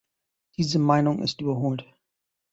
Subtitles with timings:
[0.57, 1.85] Diese Meinung ist überholt.